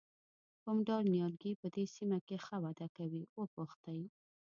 [0.63, 4.01] کوم ډول نیالګي په دې سیمه کې ښه وده کوي وپوښتئ.